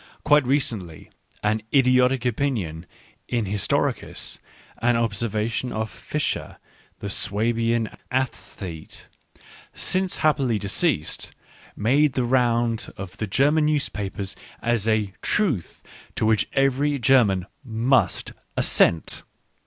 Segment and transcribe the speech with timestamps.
[0.23, 1.11] Quite recently
[1.43, 2.87] an idiotic opinion
[3.27, 4.39] in historicis,
[4.81, 6.57] an observation of Vischer
[7.01, 9.05] the Swabian aesthete,
[9.75, 11.35] since happily deceased,
[11.75, 15.83] made the round of the German newspapers as a" truth"
[16.15, 19.21] to wliich every German must assent.